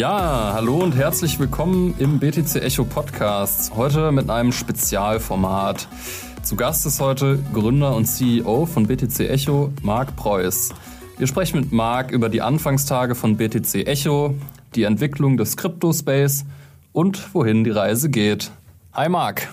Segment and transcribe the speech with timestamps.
[0.00, 3.76] Ja, hallo und herzlich willkommen im BTC Echo Podcast.
[3.76, 5.88] Heute mit einem Spezialformat.
[6.42, 10.70] Zu Gast ist heute Gründer und CEO von BTC Echo, Marc Preuß.
[11.18, 14.36] Wir sprechen mit Marc über die Anfangstage von BTC Echo,
[14.74, 16.46] die Entwicklung des Crypto-Space
[16.94, 18.52] und wohin die Reise geht.
[18.94, 19.52] Hi Marc.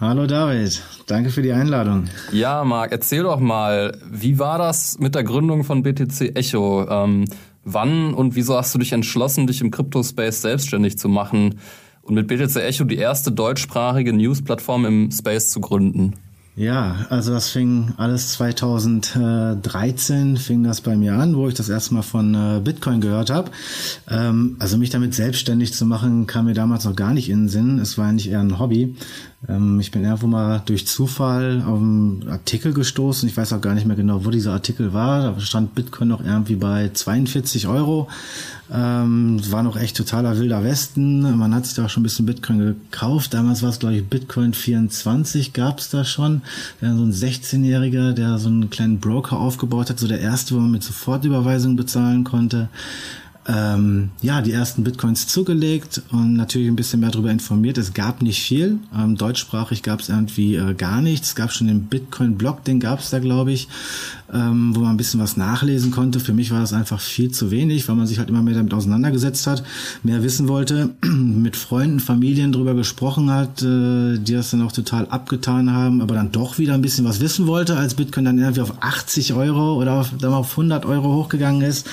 [0.00, 2.08] Hallo David, danke für die Einladung.
[2.32, 6.88] Ja, Marc, erzähl doch mal, wie war das mit der Gründung von BTC Echo?
[6.88, 7.26] Ähm,
[7.64, 11.56] wann und wieso hast du dich entschlossen, dich im Crypto-Space selbstständig zu machen
[12.02, 16.14] und mit BTC Echo die erste deutschsprachige News-Plattform im Space zu gründen?
[16.54, 21.94] Ja, also das fing alles 2013 fing das bei mir an, wo ich das erste
[21.94, 23.50] Mal von äh, Bitcoin gehört habe.
[24.10, 27.48] Ähm, also mich damit selbstständig zu machen, kam mir damals noch gar nicht in den
[27.48, 27.78] Sinn.
[27.78, 28.96] Es war eigentlich eher ein Hobby.
[29.48, 33.28] Ähm, ich bin irgendwo mal durch Zufall auf einen Artikel gestoßen.
[33.28, 35.32] Ich weiß auch gar nicht mehr genau, wo dieser Artikel war.
[35.32, 38.08] Da stand Bitcoin noch irgendwie bei 42 Euro.
[38.72, 41.36] Ähm, war noch echt totaler wilder Westen.
[41.36, 43.34] Man hat sich da auch schon ein bisschen Bitcoin gekauft.
[43.34, 46.42] Damals war es, glaube ich, Bitcoin 24 gab es da schon.
[46.80, 49.98] Ja, so ein 16-Jähriger, der so einen kleinen Broker aufgebaut hat.
[49.98, 52.68] So der erste, wo man mit Sofortüberweisung bezahlen konnte
[53.48, 57.76] ähm, ja, die ersten Bitcoins zugelegt und natürlich ein bisschen mehr darüber informiert.
[57.76, 58.78] Es gab nicht viel.
[58.96, 61.28] Ähm, deutschsprachig gab es irgendwie äh, gar nichts.
[61.28, 63.68] Es gab schon den Bitcoin-Blog, den gab es da, glaube ich,
[64.32, 66.20] ähm, wo man ein bisschen was nachlesen konnte.
[66.20, 68.72] Für mich war das einfach viel zu wenig, weil man sich halt immer mehr damit
[68.74, 69.62] auseinandergesetzt hat,
[70.02, 75.06] mehr wissen wollte, mit Freunden, Familien drüber gesprochen hat, äh, die das dann auch total
[75.06, 78.62] abgetan haben, aber dann doch wieder ein bisschen was wissen wollte, als Bitcoin dann irgendwie
[78.62, 81.86] auf 80 Euro oder auf, dann auf 100 Euro hochgegangen ist,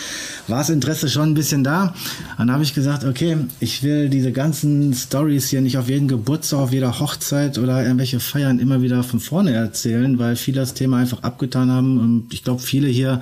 [0.48, 1.94] war das Interesse schon ein bisschen da.
[2.38, 6.60] Dann habe ich gesagt, okay, ich will diese ganzen Stories hier nicht auf jeden Geburtstag,
[6.60, 10.98] auf jeder Hochzeit oder irgendwelche Feiern immer wieder von vorne erzählen, weil viele das Thema
[10.98, 12.00] einfach abgetan haben.
[12.00, 13.22] Und ich glaube, viele hier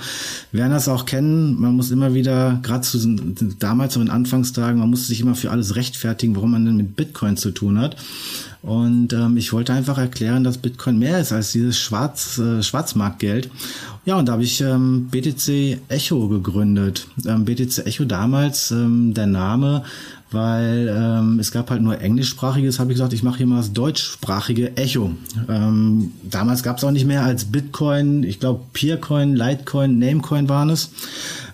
[0.51, 1.59] werden das auch kennen.
[1.59, 2.97] Man muss immer wieder, gerade zu
[3.59, 6.95] damals so in Anfangstagen, man musste sich immer für alles rechtfertigen, warum man denn mit
[6.95, 7.97] Bitcoin zu tun hat.
[8.61, 13.49] Und ähm, ich wollte einfach erklären, dass Bitcoin mehr ist als dieses Schwarz, äh, Schwarzmarktgeld.
[14.05, 17.07] Ja, und da habe ich ähm, BTC Echo gegründet.
[17.25, 19.83] Ähm, BTC Echo damals, ähm, der Name,
[20.31, 23.73] weil ähm, es gab halt nur englischsprachiges, habe ich gesagt, ich mache hier mal das
[23.73, 25.11] deutschsprachige Echo.
[25.47, 30.69] Ähm, damals gab es auch nicht mehr als Bitcoin, ich glaube Peercoin, Litecoin, Namecoin waren
[30.69, 30.91] es.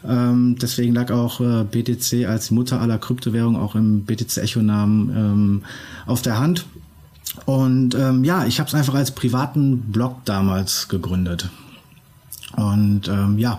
[0.08, 5.62] Ähm, deswegen lag auch äh, BTC als Mutter aller Kryptowährungen auch im BTC Echo-Namen ähm,
[6.06, 6.66] auf der Hand.
[7.46, 11.50] Und ähm, ja, ich habe es einfach als privaten Blog damals gegründet.
[12.56, 13.58] Und ähm, ja,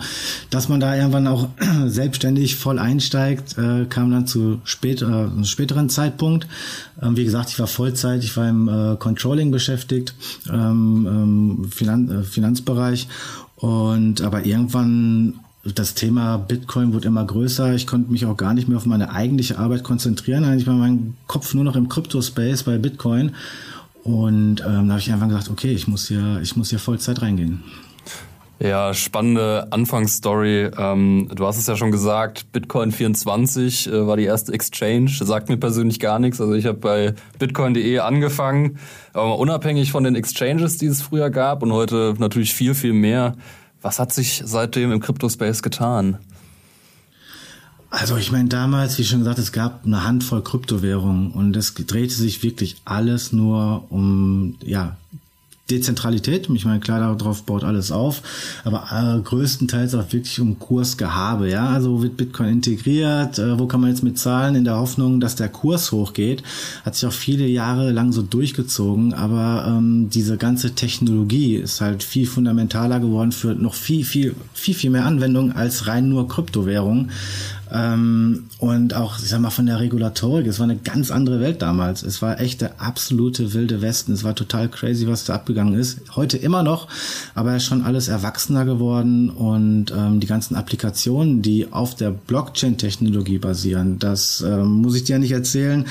[0.51, 1.49] dass man da irgendwann auch
[1.87, 6.47] selbstständig voll einsteigt, äh, kam dann zu spät, äh, einem späteren Zeitpunkt.
[7.03, 10.15] Ähm, wie gesagt, ich war Vollzeit, ich war im äh, Controlling beschäftigt,
[10.49, 13.09] ähm, ähm, Finan äh, Finanzbereich.
[13.57, 17.75] Und aber irgendwann das Thema Bitcoin wurde immer größer.
[17.75, 20.45] Ich konnte mich auch gar nicht mehr auf meine eigentliche Arbeit konzentrieren.
[20.45, 23.33] Eigentlich war mein Kopf nur noch im Crypto-Space bei Bitcoin.
[24.03, 27.23] Und ähm, da habe ich einfach gesagt, okay, ich muss hier, ich muss hier Vollzeit
[27.23, 27.63] reingehen.
[28.61, 30.71] Ja, spannende Anfangsstory.
[30.79, 35.11] Ähm, du hast es ja schon gesagt, Bitcoin 24 äh, war die erste Exchange.
[35.11, 36.41] Sagt mir persönlich gar nichts.
[36.41, 38.79] Also ich habe bei bitcoin.de angefangen,
[39.13, 43.35] aber unabhängig von den Exchanges, die es früher gab und heute natürlich viel, viel mehr.
[43.83, 46.19] Was hat sich seitdem im Crypto-Space getan?
[47.91, 52.15] Also ich meine, damals, wie schon gesagt, es gab eine Handvoll Kryptowährungen und es drehte
[52.15, 54.97] sich wirklich alles nur um ja
[55.71, 56.51] Dezentralität.
[56.53, 58.23] Ich meine, klar, darauf baut alles auf,
[58.65, 61.49] aber äh, größtenteils auch wirklich um Kursgehabe.
[61.49, 63.39] Ja, also wird Bitcoin integriert?
[63.39, 66.43] Äh, wo kann man jetzt mit zahlen in der Hoffnung, dass der Kurs hochgeht?
[66.85, 72.03] Hat sich auch viele Jahre lang so durchgezogen, aber ähm, diese ganze Technologie ist halt
[72.03, 77.11] viel fundamentaler geworden für noch viel, viel, viel, viel mehr Anwendungen als rein nur Kryptowährungen.
[77.75, 81.61] Ähm, und auch, ich sag mal, von der Regulatorik, es war eine ganz andere Welt
[81.61, 82.05] damals.
[82.05, 84.13] Es war echt der absolute wilde Westen.
[84.13, 86.15] Es war total crazy, was da abgegangen ist.
[86.15, 86.87] Heute immer noch,
[87.35, 93.99] aber schon alles erwachsener geworden und ähm, die ganzen Applikationen, die auf der Blockchain-Technologie basieren,
[93.99, 95.85] das ähm, muss ich dir nicht erzählen,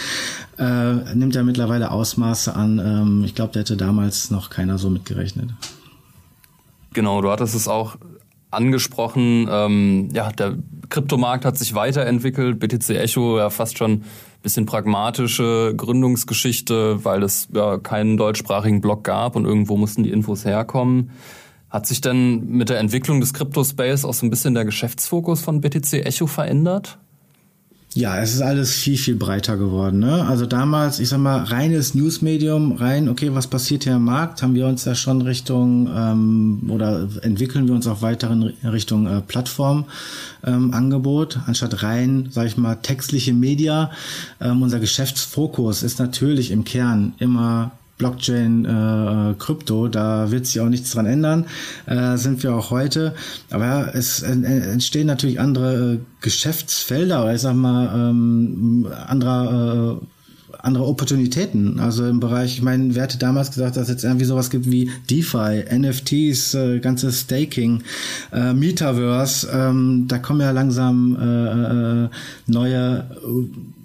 [0.57, 2.79] äh, nimmt ja mittlerweile Ausmaße an.
[2.79, 5.49] Ähm, ich glaube, da hätte damals noch keiner so mitgerechnet.
[6.93, 7.97] Genau, du hattest es auch
[8.53, 9.47] angesprochen.
[9.49, 10.57] Ähm, ja, der
[10.89, 12.59] Kryptomarkt hat sich weiterentwickelt.
[12.59, 14.03] BTC Echo ja fast schon ein
[14.41, 20.45] bisschen pragmatische Gründungsgeschichte, weil es ja keinen deutschsprachigen Blog gab und irgendwo mussten die Infos
[20.45, 21.11] herkommen.
[21.69, 25.59] Hat sich denn mit der Entwicklung des Crypto-Space auch so ein bisschen der Geschäftsfokus von
[25.59, 26.99] BTC Echo verändert?
[27.95, 29.99] Ja, es ist alles viel, viel breiter geworden.
[29.99, 30.25] Ne?
[30.25, 34.55] Also damals, ich sag mal, reines Newsmedium, rein, okay, was passiert hier am Markt, haben
[34.55, 39.21] wir uns ja schon Richtung ähm, oder entwickeln wir uns auch weiter in Richtung äh,
[39.21, 43.91] Plattformangebot, ähm, anstatt rein, sag ich mal, textliche Media.
[44.41, 50.69] Ähm, unser Geschäftsfokus ist natürlich im Kern immer Blockchain, äh, Krypto, da wird sich auch
[50.69, 51.45] nichts dran ändern,
[51.85, 53.13] äh, sind wir auch heute.
[53.49, 60.05] Aber es entstehen natürlich andere äh, Geschäftsfelder oder ich sag mal ähm, anderer äh,
[60.63, 61.79] andere Opportunitäten.
[61.79, 64.71] Also im Bereich, ich meine, wer hätte damals gesagt, dass es jetzt irgendwie sowas gibt
[64.71, 67.83] wie DeFi, NFTs, äh, ganzes Staking,
[68.31, 72.09] äh, Metaverse, ähm, da kommen ja langsam äh, äh,
[72.47, 73.05] neue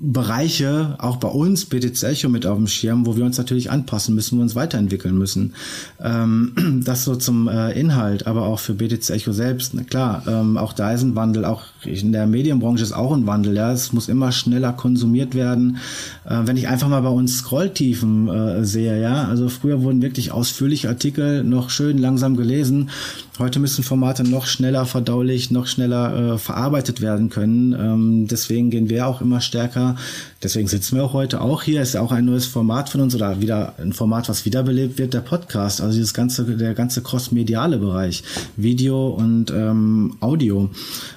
[0.00, 4.14] Bereiche, auch bei uns, BTC Echo mit auf dem Schirm, wo wir uns natürlich anpassen
[4.14, 5.54] müssen, wo wir uns weiterentwickeln müssen.
[6.00, 9.74] Ähm, das so zum äh, Inhalt, aber auch für BTC Echo selbst.
[9.74, 13.26] Na klar, ähm, auch da ist ein Wandel, auch in der Medienbranche ist auch ein
[13.26, 13.56] Wandel.
[13.56, 15.78] Ja, es muss immer schneller konsumiert werden.
[16.24, 20.32] Äh, wenn ich einfach mal bei uns Scrolltiefen äh, sehe, ja, also früher wurden wirklich
[20.32, 22.90] ausführliche Artikel noch schön langsam gelesen.
[23.38, 27.72] Heute müssen Formate noch schneller verdaulich, noch schneller äh, verarbeitet werden können.
[27.72, 29.94] Ähm, deswegen gehen wir auch immer stärker.
[30.42, 31.80] Deswegen sitzen wir auch heute auch hier.
[31.80, 35.14] Ist ja auch ein neues Format von uns oder wieder ein Format, was wiederbelebt wird,
[35.14, 35.80] der Podcast.
[35.80, 38.24] Also dieses ganze, der ganze cross-mediale Bereich,
[38.56, 40.70] Video und ähm, Audio.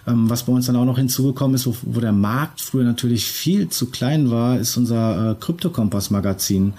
[0.06, 3.26] Ähm, was bei uns dann auch noch hinzugekommen ist, wo, wo der Markt früher natürlich
[3.26, 6.74] viel zu klein war, ist unser äh, Krypto-Kompass-Magazin.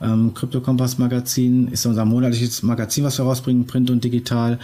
[0.00, 4.60] Ähm, Krypto-Kompass-Magazin ist unser monatliches Magazin, was wir rausbringen, Print und digital.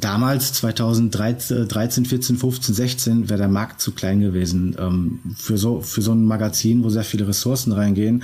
[0.00, 6.02] Damals, 2013, 14, 15, 16, wäre der Markt zu klein gewesen ähm, für, so, für
[6.02, 8.22] so ein Magazin, wo sehr viele Ressourcen reingehen.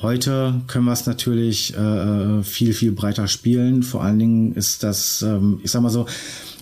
[0.00, 3.82] Heute können wir es natürlich äh, viel, viel breiter spielen.
[3.82, 6.06] Vor allen Dingen ist das, ähm, ich sag mal so,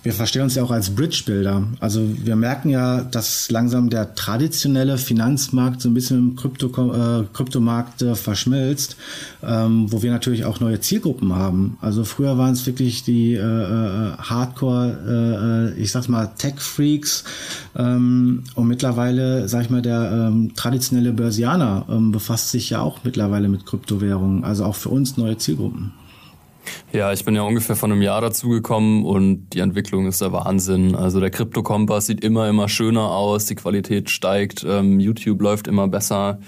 [0.07, 1.65] wir verstehen uns ja auch als Bridge-Builder.
[1.81, 7.25] Also wir merken ja, dass langsam der traditionelle Finanzmarkt so ein bisschen im Krypto, äh,
[7.33, 8.97] Kryptomarkt äh, verschmilzt,
[9.43, 11.77] ähm, wo wir natürlich auch neue Zielgruppen haben.
[11.81, 17.25] Also früher waren es wirklich die äh, äh, Hardcore, äh, äh, ich sag mal Tech-Freaks
[17.75, 23.01] ähm, und mittlerweile, sag ich mal, der ähm, traditionelle Börsianer ähm, befasst sich ja auch
[23.03, 24.45] mittlerweile mit Kryptowährungen.
[24.45, 25.95] Also auch für uns neue Zielgruppen.
[26.93, 30.95] Ja, ich bin ja ungefähr von einem Jahr dazugekommen und die Entwicklung ist der Wahnsinn.
[30.95, 35.89] Also der Krypto-Kompass sieht immer, immer schöner aus, die Qualität steigt, ähm, YouTube läuft immer
[35.89, 36.39] besser.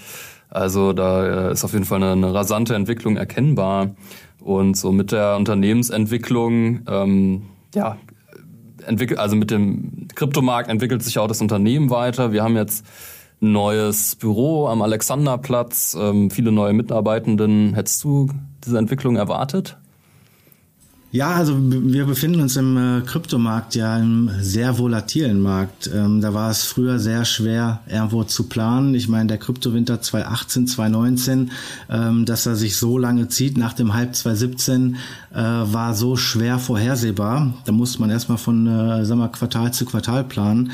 [0.49, 3.91] Also da äh, ist auf jeden Fall eine, eine, rasante Entwicklung erkennbar.
[4.39, 7.43] Und so mit der Unternehmensentwicklung, ähm,
[7.75, 7.97] ja,
[8.85, 12.31] entwickelt, also mit dem Kryptomarkt entwickelt sich auch das Unternehmen weiter.
[12.31, 12.85] Wir haben jetzt
[13.41, 17.73] ein neues Büro am Alexanderplatz, ähm, viele neue Mitarbeitenden.
[17.73, 18.29] Hättest du
[18.65, 19.77] diese Entwicklung erwartet?
[21.11, 25.89] Ja, also wir befinden uns im äh, Kryptomarkt ja im sehr volatilen Markt.
[25.91, 28.93] Ähm, da war es früher sehr schwer, irgendwo zu planen.
[28.93, 31.51] Ich meine, der Kryptowinter 2018, 2019,
[31.89, 34.97] ähm, dass er sich so lange zieht nach dem Hype 2017,
[35.33, 37.55] äh, war so schwer vorhersehbar.
[37.65, 40.71] Da musste man erstmal von, äh, sag mal, Quartal zu Quartal planen.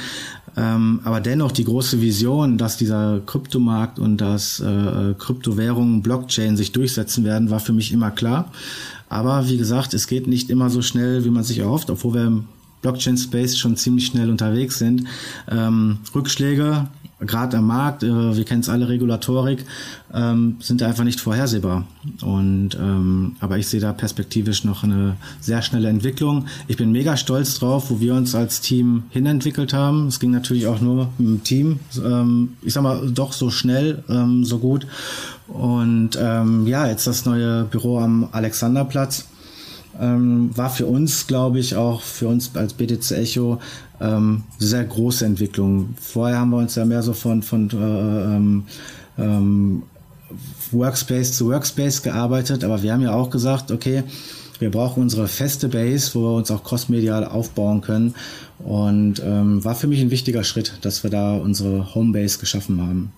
[0.57, 6.71] Ähm, aber dennoch die große Vision, dass dieser Kryptomarkt und dass äh, Kryptowährungen, Blockchain sich
[6.71, 8.51] durchsetzen werden, war für mich immer klar.
[9.09, 12.43] Aber wie gesagt, es geht nicht immer so schnell, wie man sich erhofft, obwohl wir
[12.85, 15.05] Blockchain-Space schon ziemlich schnell unterwegs sind.
[15.49, 16.87] Ähm, Rückschläge,
[17.19, 19.65] gerade am Markt, äh, wir kennen es alle, Regulatorik,
[20.13, 21.87] ähm, sind einfach nicht vorhersehbar.
[22.21, 26.45] Und ähm, aber ich sehe da perspektivisch noch eine sehr schnelle Entwicklung.
[26.67, 30.07] Ich bin mega stolz drauf, wo wir uns als Team hinentwickelt haben.
[30.07, 34.45] Es ging natürlich auch nur im Team, ähm, ich sag mal, doch so schnell, ähm,
[34.45, 34.85] so gut.
[35.47, 39.25] Und ähm, ja, jetzt das neue Büro am Alexanderplatz.
[39.99, 43.59] Ähm, war für uns, glaube ich, auch für uns als BTC Echo
[44.01, 45.95] ähm, sehr große Entwicklung.
[45.99, 48.63] Vorher haben wir uns ja mehr so von, von äh, ähm,
[49.17, 49.83] ähm,
[50.71, 54.03] Workspace zu Workspace gearbeitet, aber wir haben ja auch gesagt, okay,
[54.59, 58.15] wir brauchen unsere feste Base, wo wir uns auch crossmedial aufbauen können.
[58.59, 63.11] Und ähm, war für mich ein wichtiger Schritt, dass wir da unsere Homebase geschaffen haben.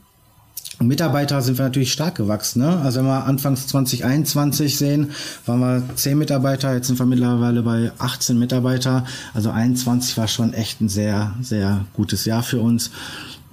[0.80, 2.62] Mitarbeiter sind wir natürlich stark gewachsen.
[2.62, 2.80] Ne?
[2.80, 5.12] Also wenn wir anfangs 2021 sehen,
[5.46, 9.06] waren wir 10 Mitarbeiter, jetzt sind wir mittlerweile bei 18 Mitarbeiter.
[9.34, 12.92] Also 21 war schon echt ein sehr, sehr gutes Jahr für uns.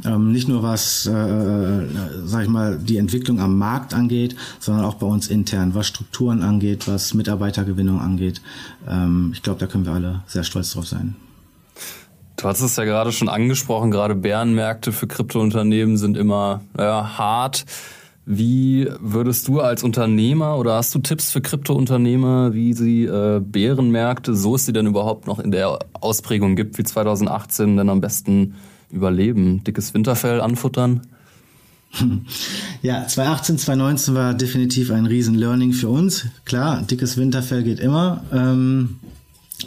[0.04, 1.86] Ähm, nicht nur was, äh, äh,
[2.24, 6.42] sag ich mal, die Entwicklung am Markt angeht, sondern auch bei uns intern, was Strukturen
[6.42, 8.42] angeht, was Mitarbeitergewinnung angeht.
[8.88, 11.14] Ähm, ich glaube, da können wir alle sehr stolz drauf sein.
[12.44, 17.64] Du hast es ja gerade schon angesprochen, gerade Bärenmärkte für Kryptounternehmen sind immer ja, hart.
[18.26, 24.36] Wie würdest du als Unternehmer oder hast du Tipps für Kryptounternehmer, wie sie äh, Bärenmärkte,
[24.36, 28.56] so es sie denn überhaupt noch in der Ausprägung gibt wie 2018, denn am besten
[28.90, 29.64] überleben?
[29.64, 31.00] Dickes Winterfell anfuttern?
[32.82, 36.26] Ja, 2018, 2019 war definitiv ein riesen Learning für uns.
[36.44, 38.22] Klar, dickes Winterfell geht immer.
[38.30, 38.98] Ähm,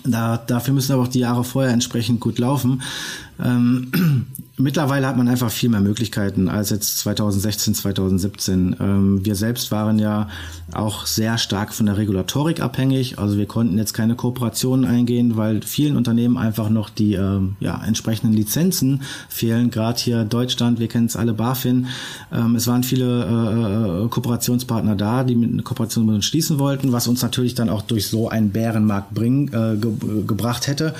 [0.03, 2.81] da, dafür müssen aber auch die Jahre vorher entsprechend gut laufen.
[3.43, 4.25] Ähm,
[4.59, 8.75] Mittlerweile hat man einfach viel mehr Möglichkeiten als jetzt 2016, 2017.
[8.79, 10.29] Ähm, wir selbst waren ja
[10.73, 13.19] auch sehr stark von der Regulatorik abhängig.
[13.19, 17.79] Also wir konnten jetzt keine Kooperationen eingehen, weil vielen Unternehmen einfach noch die ähm, ja,
[17.85, 19.69] entsprechenden Lizenzen fehlen.
[19.69, 21.85] Gerade hier Deutschland, wir kennen es alle BaFin.
[22.33, 26.57] Ähm, es waren viele äh, äh, Kooperationspartner da, die mit einer Kooperation mit uns schließen
[26.57, 29.91] wollten, was uns natürlich dann auch durch so einen Bärenmarkt bring, äh, ge
[30.25, 30.95] gebracht hätte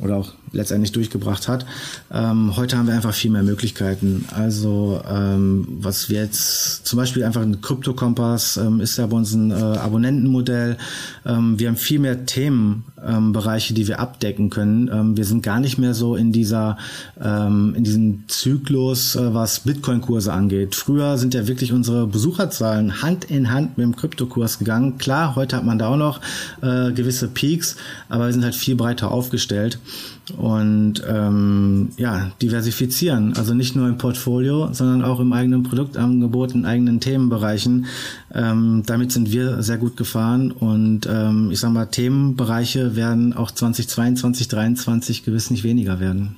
[0.00, 1.66] oder auch letztendlich durchgebracht hat.
[2.12, 4.24] Ähm, heute haben wir einfach viel mehr Möglichkeiten.
[4.34, 9.32] Also ähm, was wir jetzt zum Beispiel einfach ein Krypto-Kompass ähm, ist ja bei uns
[9.34, 10.78] ein äh, Abonnentenmodell.
[11.24, 14.90] Ähm, wir haben viel mehr Themenbereiche, die wir abdecken können.
[14.92, 16.78] Ähm, wir sind gar nicht mehr so in dieser
[17.22, 20.74] ähm, in diesem Zyklus, äh, was Bitcoin-Kurse angeht.
[20.74, 24.98] Früher sind ja wirklich unsere Besucherzahlen Hand in Hand mit dem Kryptokurs gegangen.
[24.98, 26.20] Klar, heute hat man da auch noch
[26.62, 27.76] äh, gewisse Peaks,
[28.08, 29.78] aber wir sind halt viel breiter aufgestellt
[30.36, 33.34] und ähm, ja, diversifizieren.
[33.36, 37.86] Also nicht nur im Portfolio, sondern auch im eigenen Produktangebot, in eigenen Themenbereichen.
[38.34, 43.50] Ähm, damit sind wir sehr gut gefahren und ähm, ich sag mal, Themenbereiche werden auch
[43.50, 46.36] 2022, 2023 gewiss nicht weniger werden.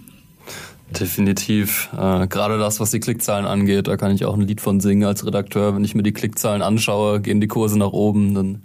[0.99, 1.91] Definitiv.
[1.93, 5.05] Äh, Gerade das, was die Klickzahlen angeht, da kann ich auch ein Lied von singen
[5.05, 5.75] als Redakteur.
[5.75, 8.63] Wenn ich mir die Klickzahlen anschaue, gehen die Kurse nach oben, dann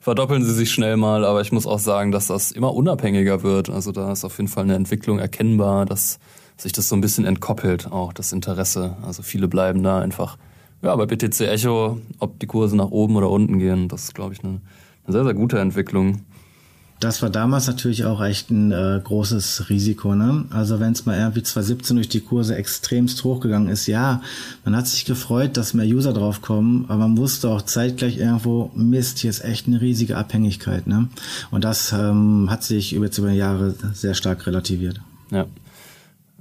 [0.00, 3.68] verdoppeln sie sich schnell mal, aber ich muss auch sagen, dass das immer unabhängiger wird.
[3.68, 6.18] Also da ist auf jeden Fall eine Entwicklung erkennbar, dass
[6.56, 8.96] sich das so ein bisschen entkoppelt, auch das Interesse.
[9.06, 10.38] Also viele bleiben da einfach,
[10.82, 14.34] ja, bei BTC Echo, ob die Kurse nach oben oder unten gehen, das ist, glaube
[14.34, 14.60] ich, eine,
[15.04, 16.22] eine sehr, sehr gute Entwicklung
[17.00, 20.14] das war damals natürlich auch echt ein äh, großes Risiko.
[20.14, 20.44] Ne?
[20.50, 24.20] Also wenn es mal irgendwie 2017 durch die Kurse extremst hochgegangen ist, ja,
[24.64, 29.18] man hat sich gefreut, dass mehr User draufkommen, aber man wusste auch zeitgleich irgendwo, Mist,
[29.18, 30.86] hier ist echt eine riesige Abhängigkeit.
[30.86, 31.08] Ne?
[31.50, 35.00] Und das ähm, hat sich über, über die Jahre sehr stark relativiert.
[35.30, 35.46] Ja.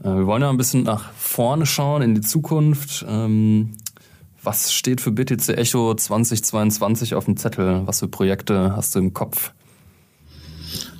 [0.03, 3.05] Äh, wir wollen ja ein bisschen nach vorne schauen, in die Zukunft.
[3.07, 3.77] Ähm,
[4.43, 7.83] was steht für BTC Echo 2022 auf dem Zettel?
[7.85, 9.53] Was für Projekte hast du im Kopf?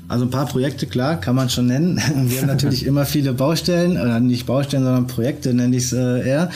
[0.10, 2.02] Also ein paar Projekte, klar, kann man schon nennen.
[2.16, 6.28] Wir haben natürlich immer viele Baustellen, oder nicht Baustellen, sondern Projekte nenne ich es äh,
[6.28, 6.50] eher.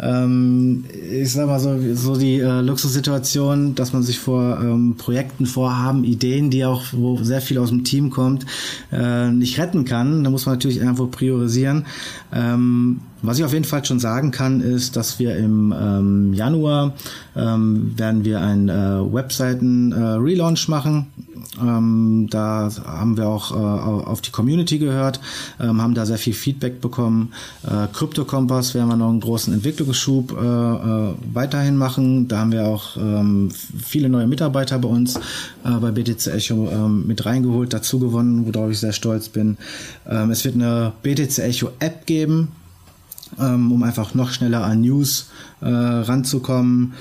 [0.00, 5.46] Ähm, ich sag mal so, so die äh, Luxussituation, dass man sich vor ähm, Projekten,
[5.46, 8.44] Vorhaben, Ideen, die auch, wo sehr viel aus dem Team kommt,
[8.92, 10.22] äh, nicht retten kann.
[10.22, 11.86] Da muss man natürlich irgendwo priorisieren.
[12.30, 16.94] Ähm, was ich auf jeden Fall schon sagen kann, ist, dass wir im ähm, Januar
[17.34, 21.06] ähm, werden wir einen äh, Webseiten-Relaunch äh, machen.
[21.60, 25.20] Ähm, da haben wir auch äh, auf die Community gehört,
[25.60, 27.32] ähm, haben da sehr viel Feedback bekommen.
[27.64, 32.28] Äh, Crypto Kompass werden wir noch einen großen Entwicklungsschub äh, äh, weiterhin machen.
[32.28, 37.06] Da haben wir auch ähm, viele neue Mitarbeiter bei uns äh, bei BTC Echo ähm,
[37.06, 39.56] mit reingeholt, dazu gewonnen, worauf ich sehr stolz bin.
[40.08, 42.48] Ähm, es wird eine BTC Echo App geben,
[43.38, 45.30] ähm, um einfach noch schneller an News
[45.60, 46.94] äh, ranzukommen.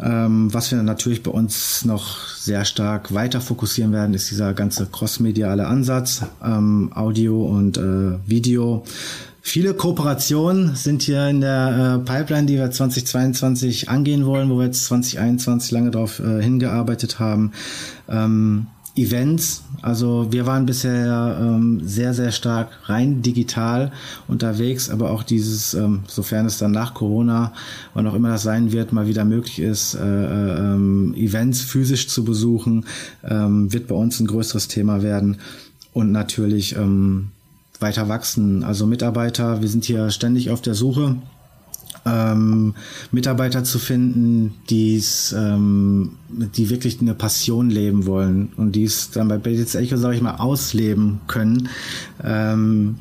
[0.00, 4.86] Ähm, was wir natürlich bei uns noch sehr stark weiter fokussieren werden, ist dieser ganze
[4.86, 8.84] crossmediale Ansatz, ähm, Audio und äh, Video.
[9.44, 14.66] Viele Kooperationen sind hier in der äh, Pipeline, die wir 2022 angehen wollen, wo wir
[14.66, 17.52] jetzt 2021 lange darauf äh, hingearbeitet haben.
[18.08, 19.64] Ähm, Events.
[19.80, 23.90] Also wir waren bisher ähm, sehr, sehr stark rein digital
[24.28, 27.52] unterwegs, aber auch dieses, ähm, sofern es dann nach Corona,
[27.94, 32.08] wann auch immer das sein wird, mal wieder möglich ist, äh, äh, ähm, Events physisch
[32.08, 32.84] zu besuchen,
[33.24, 35.38] ähm, wird bei uns ein größeres Thema werden.
[35.94, 37.28] Und natürlich ähm,
[37.80, 38.64] weiter wachsen.
[38.64, 41.16] Also Mitarbeiter, wir sind hier ständig auf der Suche
[42.04, 42.74] ähm,
[43.10, 49.28] Mitarbeiter zu finden, die's, ähm, die wirklich eine Passion leben wollen und die es dann
[49.28, 51.68] bei BTC Echo, sage ich mal, ausleben können.
[52.22, 52.96] Ähm,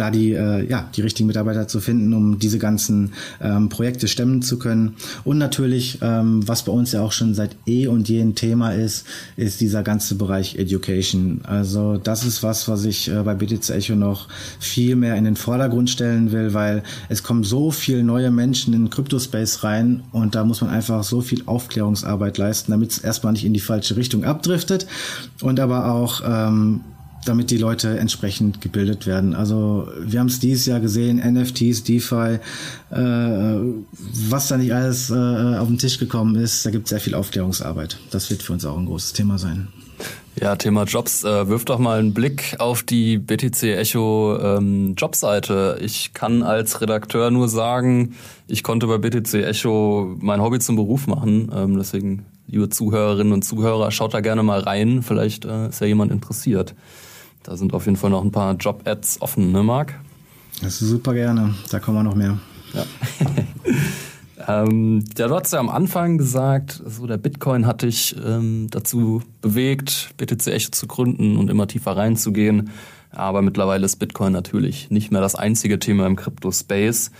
[0.00, 4.40] da die, äh, ja, die richtigen Mitarbeiter zu finden, um diese ganzen ähm, Projekte stemmen
[4.40, 4.96] zu können.
[5.24, 8.72] Und natürlich, ähm, was bei uns ja auch schon seit eh und je ein Thema
[8.72, 11.42] ist, ist dieser ganze Bereich Education.
[11.44, 14.28] Also das ist was, was ich äh, bei BTC Echo noch
[14.58, 18.86] viel mehr in den Vordergrund stellen will, weil es kommen so viele neue Menschen in
[18.86, 23.34] den Crypto-Space rein und da muss man einfach so viel Aufklärungsarbeit leisten, damit es erstmal
[23.34, 24.86] nicht in die falsche Richtung abdriftet
[25.42, 26.80] und aber auch ähm,
[27.24, 29.34] damit die Leute entsprechend gebildet werden.
[29.34, 32.38] Also wir haben es dieses Jahr gesehen, NFTs, DeFi,
[32.90, 32.98] äh,
[34.28, 37.14] was da nicht alles äh, auf den Tisch gekommen ist, da gibt es sehr viel
[37.14, 37.98] Aufklärungsarbeit.
[38.10, 39.68] Das wird für uns auch ein großes Thema sein.
[40.40, 41.24] Ja, Thema Jobs.
[41.24, 45.78] Äh, wirf doch mal einen Blick auf die BTC Echo ähm, Jobseite.
[45.82, 48.14] Ich kann als Redakteur nur sagen,
[48.46, 51.50] ich konnte bei BTC Echo mein Hobby zum Beruf machen.
[51.54, 55.02] Ähm, deswegen, liebe Zuhörerinnen und Zuhörer, schaut da gerne mal rein.
[55.02, 56.74] Vielleicht äh, ist ja jemand interessiert.
[57.42, 59.94] Da sind auf jeden Fall noch ein paar Job-Ads offen, ne, Marc?
[60.60, 61.54] Das ist super gerne.
[61.70, 62.38] Da kommen wir noch mehr.
[62.74, 62.84] Ja.
[64.48, 69.22] Ähm, ja, du hast ja am Anfang gesagt, so der Bitcoin hat dich ähm, dazu
[69.42, 72.70] bewegt, BTC Echo zu gründen und immer tiefer reinzugehen.
[73.10, 77.10] Aber mittlerweile ist Bitcoin natürlich nicht mehr das einzige Thema im Crypto-Space.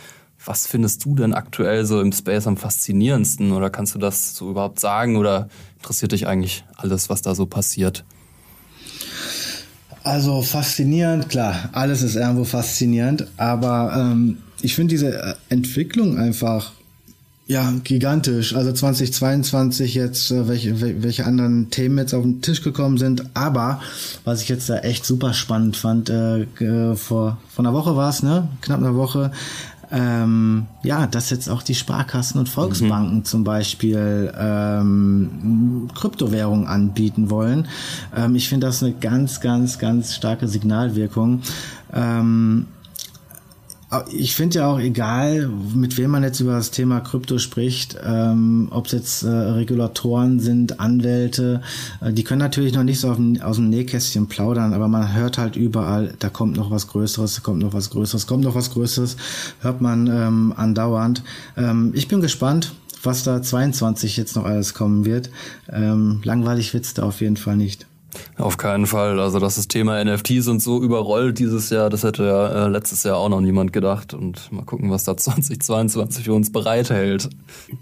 [0.45, 3.53] Was findest du denn aktuell so im Space am faszinierendsten?
[3.53, 5.17] Oder kannst du das so überhaupt sagen?
[5.17, 5.49] Oder
[5.79, 8.05] interessiert dich eigentlich alles, was da so passiert?
[10.02, 16.73] Also faszinierend, klar, alles ist irgendwo faszinierend, aber ähm, ich finde diese Entwicklung einfach
[17.50, 18.54] ja, gigantisch.
[18.54, 23.25] Also 2022 jetzt, äh, welche, welche anderen Themen jetzt auf den Tisch gekommen sind.
[23.35, 23.80] Aber
[24.25, 26.47] was ich jetzt da echt super spannend fand, äh,
[26.95, 28.49] vor, vor einer Woche war es, ne?
[28.61, 29.33] Knapp einer Woche.
[29.93, 33.25] Ähm, ja, dass jetzt auch die Sparkassen und Volksbanken mhm.
[33.25, 37.67] zum Beispiel ähm, Kryptowährungen anbieten wollen.
[38.17, 41.43] Ähm, ich finde das eine ganz, ganz, ganz starke Signalwirkung.
[41.93, 42.67] Ähm,
[44.13, 48.69] ich finde ja auch egal, mit wem man jetzt über das Thema Krypto spricht, ähm,
[48.71, 51.61] ob es jetzt äh, Regulatoren sind, Anwälte,
[52.01, 55.39] äh, die können natürlich noch nicht so dem, aus dem Nähkästchen plaudern, aber man hört
[55.39, 58.71] halt überall, da kommt noch was Größeres, da kommt noch was Größeres, kommt noch was
[58.71, 59.17] Größeres,
[59.61, 61.25] hört man ähm, andauernd.
[61.57, 65.31] Ähm, ich bin gespannt, was da 22 jetzt noch alles kommen wird.
[65.69, 67.87] Ähm, langweilig wird's da auf jeden Fall nicht.
[68.37, 69.21] Auf keinen Fall.
[69.21, 73.02] Also, dass das Thema NFTs und so überrollt dieses Jahr, das hätte ja äh, letztes
[73.02, 74.14] Jahr auch noch niemand gedacht.
[74.14, 77.29] Und mal gucken, was da 2022 für uns bereithält.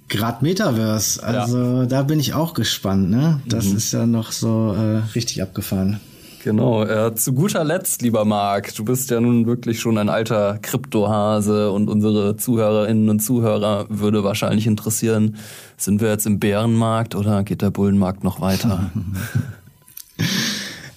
[0.08, 1.86] Gerade Metaverse, also ja.
[1.86, 3.10] da bin ich auch gespannt.
[3.10, 3.40] Ne?
[3.46, 3.76] Das mhm.
[3.76, 6.00] ist ja noch so äh, richtig abgefahren.
[6.44, 6.84] Genau.
[6.84, 11.70] Äh, zu guter Letzt, lieber Marc, du bist ja nun wirklich schon ein alter Kryptohase
[11.70, 15.36] und unsere Zuhörerinnen und Zuhörer würde wahrscheinlich interessieren,
[15.76, 18.90] sind wir jetzt im Bärenmarkt oder geht der Bullenmarkt noch weiter?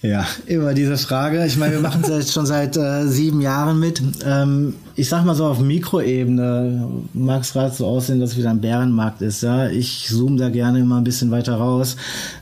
[0.03, 1.45] Ja, immer diese Frage.
[1.45, 4.01] Ich meine, wir machen es jetzt schon seit äh, sieben Jahren mit.
[4.25, 8.49] Ähm, ich sag mal so auf Mikroebene mag es gerade so aussehen, dass es wieder
[8.49, 9.43] ein Bärenmarkt ist.
[9.43, 11.97] Ja, ich zoome da gerne immer ein bisschen weiter raus.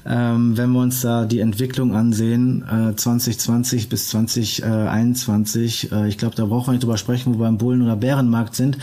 [0.06, 6.38] Ähm, wenn wir uns da die Entwicklung ansehen, äh, 2020 bis 2021, äh, ich glaube,
[6.38, 8.78] da brauchen wir nicht drüber sprechen, wo wir im Bullen- oder Bärenmarkt sind.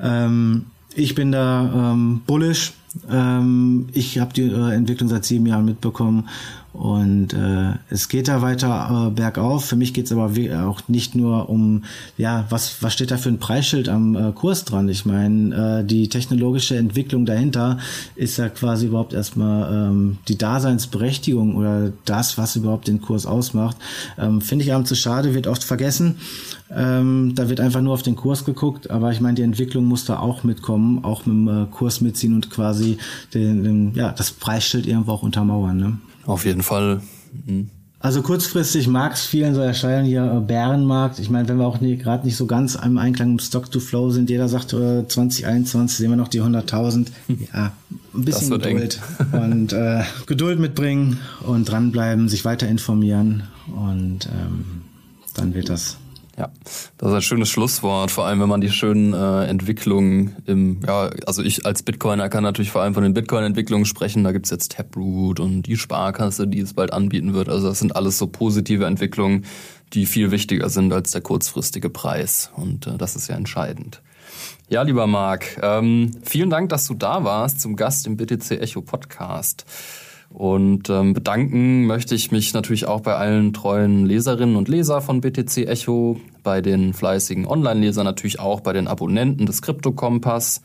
[0.00, 2.74] Ähm, ich bin da ähm, bullish.
[3.10, 6.28] Ähm, ich habe die äh, Entwicklung seit sieben Jahren mitbekommen
[6.74, 9.64] und äh, es geht da weiter äh, bergauf.
[9.64, 10.32] Für mich geht es aber
[10.66, 11.84] auch nicht nur um,
[12.18, 14.88] ja, was, was steht da für ein Preisschild am äh, Kurs dran?
[14.88, 17.78] Ich meine, äh, die technologische Entwicklung dahinter
[18.16, 23.76] ist ja quasi überhaupt erstmal ähm, die Daseinsberechtigung oder das, was überhaupt den Kurs ausmacht.
[24.18, 26.16] Ähm, Finde ich abends zu schade, wird oft vergessen.
[26.72, 30.06] Ähm, da wird einfach nur auf den Kurs geguckt, aber ich meine, die Entwicklung muss
[30.06, 32.98] da auch mitkommen, auch mit dem äh, Kurs mitziehen und quasi
[33.32, 35.76] den, den, ja, das Preisschild irgendwo auch untermauern.
[35.76, 35.98] Ne?
[36.26, 37.00] Auf jeden Fall.
[37.46, 37.70] Mhm.
[38.04, 41.18] Also kurzfristig mag es vielen so erscheinen hier äh, Bärenmarkt.
[41.18, 43.80] Ich meine, wenn wir auch nie, gerade nicht so ganz im Einklang im Stock to
[43.80, 47.06] Flow sind, jeder sagt äh, 2021 sehen wir noch die 100.000.
[47.54, 47.72] Ja,
[48.12, 49.00] ein bisschen Geduld
[49.32, 54.82] und äh, Geduld mitbringen und dranbleiben, sich weiter informieren und ähm,
[55.32, 55.96] dann wird das
[56.36, 56.50] ja,
[56.98, 61.10] das ist ein schönes Schlusswort, vor allem wenn man die schönen äh, Entwicklungen im, ja,
[61.26, 64.24] also ich als Bitcoiner kann natürlich vor allem von den Bitcoin-Entwicklungen sprechen.
[64.24, 67.48] Da gibt's jetzt Taproot und die Sparkasse, die es bald anbieten wird.
[67.48, 69.44] Also das sind alles so positive Entwicklungen,
[69.92, 72.50] die viel wichtiger sind als der kurzfristige Preis.
[72.56, 74.02] Und äh, das ist ja entscheidend.
[74.68, 78.80] Ja, lieber Marc, ähm, vielen Dank, dass du da warst zum Gast im BTC Echo
[78.82, 79.64] Podcast.
[80.34, 85.20] Und ähm, bedanken möchte ich mich natürlich auch bei allen treuen Leserinnen und Leser von
[85.20, 90.60] BTC Echo, bei den fleißigen Online-Lesern natürlich auch, bei den Abonnenten des Krypto-Kompass.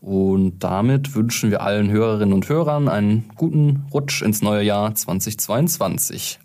[0.00, 6.38] Und damit wünschen wir allen Hörerinnen und Hörern einen guten Rutsch ins neue Jahr 2022.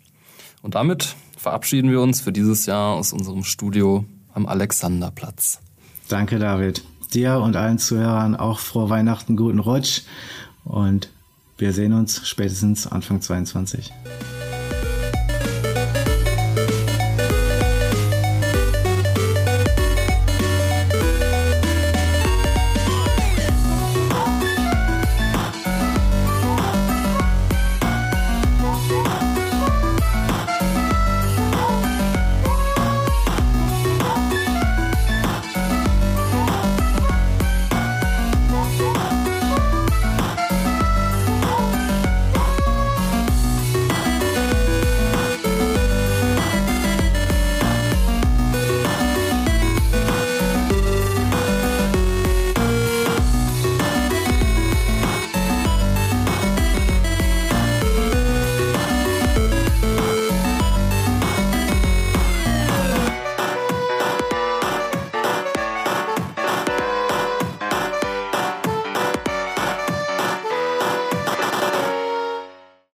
[0.60, 5.60] Und damit verabschieden wir uns für dieses Jahr aus unserem Studio am Alexanderplatz.
[6.08, 6.82] Danke, David.
[7.14, 10.02] Dir und allen Zuhörern auch frohe Weihnachten, guten Rutsch
[10.64, 11.10] und
[11.58, 13.92] wir sehen uns spätestens Anfang 22.